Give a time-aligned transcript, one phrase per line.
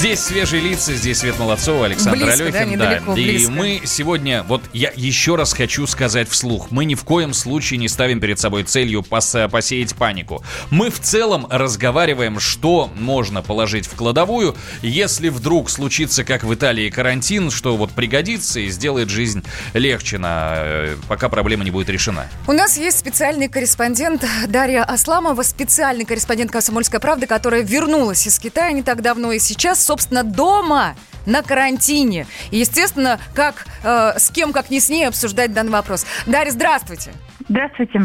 [0.00, 2.52] Здесь свежие лица, здесь Свет Молодцова, Александр Близко, Алехин.
[2.52, 3.52] да, недалеко, И близко.
[3.52, 7.86] мы сегодня, вот я еще раз хочу сказать вслух, мы ни в коем случае не
[7.86, 10.42] ставим перед собой целью пос- посеять панику.
[10.70, 16.88] Мы в целом разговариваем, что можно положить в кладовую, если вдруг случится, как в Италии,
[16.88, 19.44] карантин, что вот пригодится и сделает жизнь
[19.74, 22.26] легче, на, э, пока проблема не будет решена.
[22.46, 28.72] У нас есть специальный корреспондент Дарья Асламова, специальный корреспондент «Комсомольской правды», которая вернулась из Китая
[28.72, 30.94] не так давно и сейчас, собственно, дома
[31.26, 32.26] на карантине.
[32.52, 36.06] И, естественно, как, э, с кем, как не с ней, обсуждать данный вопрос.
[36.26, 37.10] Дарья, здравствуйте.
[37.48, 38.02] Здравствуйте.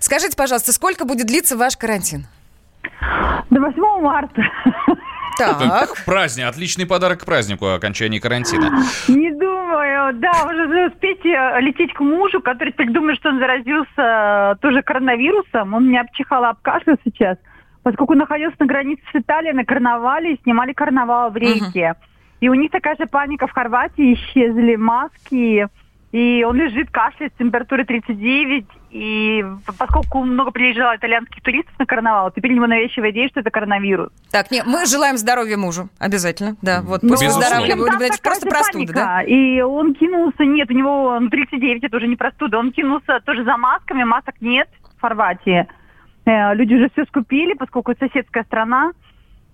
[0.00, 2.26] Скажите, пожалуйста, сколько будет длиться ваш карантин?
[3.50, 4.42] До 8 марта.
[5.38, 6.04] Так.
[6.04, 8.82] Праздник, отличный подарок к празднику окончания карантина.
[9.06, 10.14] Не думаю.
[10.14, 11.28] Да, уже успейте
[11.60, 15.74] лететь к мужу, который теперь думает, что он заразился тоже коронавирусом.
[15.74, 17.38] Он меня обчихал, обкашлял сейчас.
[17.88, 21.94] Поскольку находился на границе с Италией, на карнавале, и снимали карнавал в рейке.
[22.38, 25.66] И у них такая же паника в Хорватии, исчезли маски.
[26.12, 28.66] И он лежит, кашляет, с температурой 39.
[28.90, 29.42] И
[29.78, 34.10] поскольку много приезжало итальянских туристов на карнавал, теперь него навязчивая идея, что это коронавирус.
[34.30, 35.88] Так, нет, мы желаем здоровья мужу.
[35.98, 36.56] Обязательно.
[36.60, 37.60] Да, вот Ну, пусть безусловно.
[37.62, 38.22] выздоравливает.
[38.22, 39.22] Просто простуда, да?
[39.22, 43.44] И он кинулся, нет, у него ну, 39, это уже не простуда, он кинулся тоже
[43.44, 44.68] за масками, масок нет
[44.98, 45.66] в Хорватии.
[46.28, 48.92] Э, Люди уже все скупили, поскольку это соседская страна.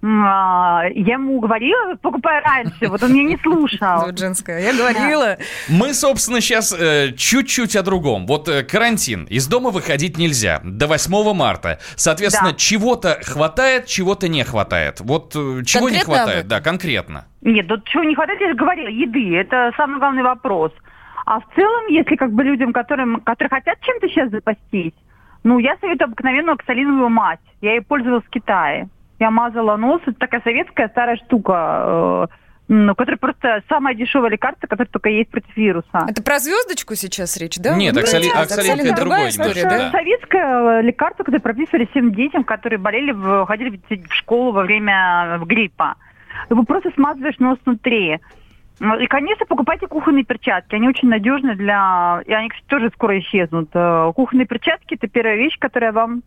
[0.06, 4.04] А, Я ему говорила, покупай раньше, вот он меня не слушал.
[4.04, 4.60] Вот женская.
[4.60, 5.38] Я говорила.
[5.70, 6.76] Мы, собственно, сейчас
[7.16, 8.26] чуть-чуть о другом.
[8.26, 9.24] Вот э, карантин.
[9.30, 10.60] Из дома выходить нельзя.
[10.62, 11.78] До 8 марта.
[11.96, 12.56] Соответственно, Да.
[12.56, 15.00] чего-то хватает, чего-то не хватает.
[15.00, 16.48] Вот э, чего не Конкретно хватает?
[16.48, 17.24] Да, конкретно.
[17.40, 20.72] Нет, тут чего не хватает, я же говорила, еды, это самый главный вопрос.
[21.24, 24.92] А в целом, если как бы людям, которым, которые хотят чем-то сейчас запастись,
[25.44, 27.38] ну, я советую обыкновенную оксалиновую мазь.
[27.60, 28.88] Я ей пользовалась в Китае.
[29.20, 32.34] Я мазала нос, это такая советская старая штука, э,
[32.68, 36.06] ну, которая просто самое дешевое лекарство, которое только есть против вируса.
[36.08, 37.76] Это про звездочку сейчас речь, да?
[37.76, 39.90] Нет, оксали- нет, оксалин это другая история, немножко, да?
[39.92, 45.38] Советское э, лекарство, которое прописывали всем детям, которые болели, в- ходили в школу во время
[45.40, 45.94] э, гриппа.
[46.50, 48.18] Его просто смазываешь нос внутри.
[48.80, 50.74] Ну, И, конечно, покупайте кухонные перчатки.
[50.74, 52.22] Они очень надежны для...
[52.26, 53.70] И они, кстати, тоже скоро исчезнут.
[53.74, 56.22] Э, Кухонные перчатки– это первая вещь, которая вам...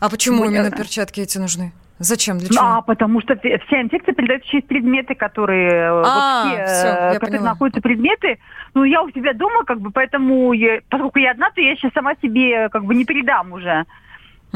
[0.00, 1.72] А почему Ой, именно э, перчатки эти нужны?
[2.00, 2.38] Зачем?
[2.38, 2.82] Для А, чего?
[2.82, 5.70] потому что вся инфекция передается через предметы, которые...
[5.70, 7.50] э, вот А, все, всё, э, я которые поняла.
[7.50, 8.38] находятся предметы.
[8.74, 10.52] Ну, я у себя дома, как бы, поэтому...
[10.52, 13.84] я- поскольку я одна, то я сейчас сама себе как бы не передам уже.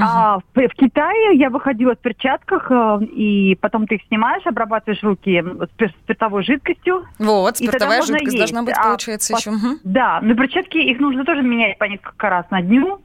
[0.00, 5.03] А в, в Китае я выходила в перчатках, э, и потом ты их снимаешь, обрабатываешь
[5.03, 7.04] руки спир- спиртовой жидкостью.
[7.19, 8.38] Вот, спиртовая жидкость есть.
[8.38, 9.50] должна быть, А получается, по- еще.
[9.84, 13.00] Да, но перчатки, их нужно тоже менять по несколько раз на дню.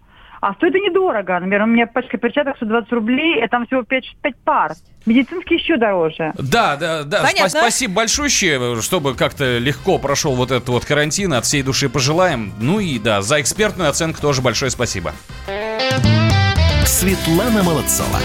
[0.45, 1.35] А стоит это недорого.
[1.35, 4.03] Например, у меня пачка перчаток 120 рублей, и там всего 5,
[4.43, 4.73] пар.
[5.05, 6.33] Медицинские еще дороже.
[6.37, 7.21] Да, да, да.
[7.23, 7.45] Понятно.
[7.45, 8.29] Спа- спасибо большое,
[8.81, 11.31] чтобы как-то легко прошел вот этот вот карантин.
[11.33, 12.51] От всей души пожелаем.
[12.59, 15.13] Ну и да, за экспертную оценку тоже большое спасибо.
[16.85, 18.19] Светлана Молодцова.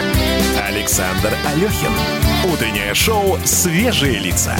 [0.66, 1.92] Александр Алехин.
[2.52, 4.56] Утреннее шоу «Свежие лица».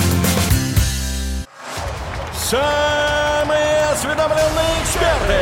[2.32, 5.40] Самые осведомленные эксперты,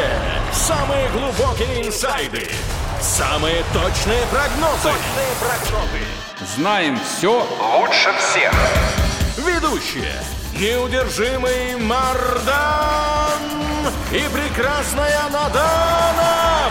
[0.52, 2.48] самые глубокие инсайды,
[3.00, 4.82] самые точные прогнозы.
[4.82, 6.00] Точные прогнозы.
[6.56, 8.52] Знаем все лучше всех.
[9.36, 10.14] Ведущие.
[10.58, 13.38] Неудержимый Мардан
[14.10, 16.70] и прекрасная Надана